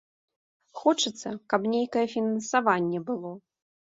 [0.79, 3.31] Хочацца, каб нейкае фінансаванне было.